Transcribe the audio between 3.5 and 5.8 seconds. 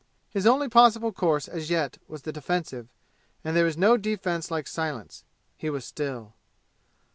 there is no defense like silence. He